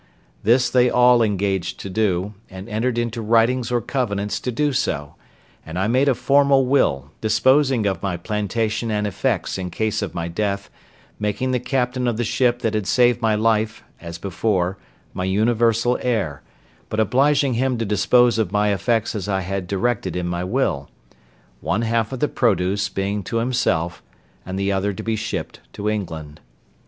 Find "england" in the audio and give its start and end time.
25.87-26.39